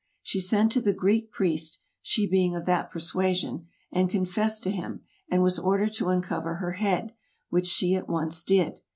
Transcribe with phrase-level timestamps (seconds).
[0.23, 5.01] She sent to the Greek priest (she being of that persuasion), and confessed to him,
[5.29, 7.13] and was ordered to uncover her head,
[7.51, 8.79] which she at once did."